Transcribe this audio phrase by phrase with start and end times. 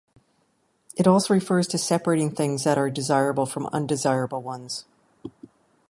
[0.97, 4.85] It also refers to separating things that are desirable from undesirable ones.